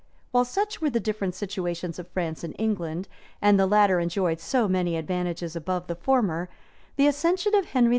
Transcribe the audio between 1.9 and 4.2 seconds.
of France and England, and the latter